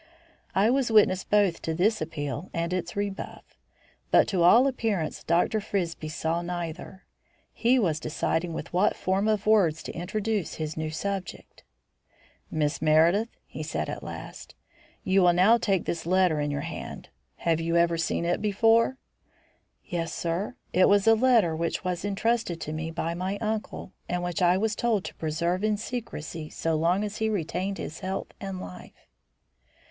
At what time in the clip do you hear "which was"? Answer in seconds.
21.55-22.03